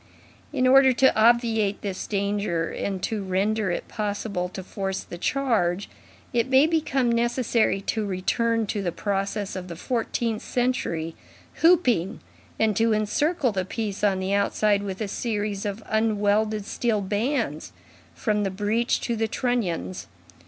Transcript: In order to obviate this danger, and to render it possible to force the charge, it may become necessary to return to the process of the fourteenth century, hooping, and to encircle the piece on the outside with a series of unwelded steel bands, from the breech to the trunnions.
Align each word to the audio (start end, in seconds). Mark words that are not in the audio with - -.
In 0.51 0.65
order 0.65 0.93
to 0.93 1.15
obviate 1.15 1.83
this 1.83 2.07
danger, 2.07 2.71
and 2.71 3.03
to 3.03 3.21
render 3.23 3.69
it 3.69 3.87
possible 3.87 4.49
to 4.49 4.63
force 4.63 5.01
the 5.03 5.19
charge, 5.19 5.91
it 6.33 6.49
may 6.49 6.65
become 6.65 7.11
necessary 7.11 7.81
to 7.81 8.03
return 8.07 8.65
to 8.65 8.81
the 8.81 8.91
process 8.91 9.55
of 9.55 9.67
the 9.67 9.75
fourteenth 9.75 10.41
century, 10.41 11.15
hooping, 11.61 12.19
and 12.57 12.75
to 12.77 12.93
encircle 12.95 13.51
the 13.51 13.63
piece 13.63 14.03
on 14.03 14.17
the 14.19 14.33
outside 14.33 14.81
with 14.81 15.01
a 15.01 15.07
series 15.07 15.65
of 15.67 15.83
unwelded 15.85 16.65
steel 16.65 17.01
bands, 17.01 17.71
from 18.15 18.41
the 18.41 18.49
breech 18.49 19.01
to 19.01 19.15
the 19.15 19.27
trunnions. 19.27 20.07